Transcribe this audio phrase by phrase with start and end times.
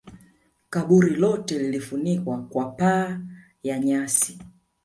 [0.69, 3.19] Kaburi lote lilifunikwa kwa paa
[3.63, 4.39] ya nyasi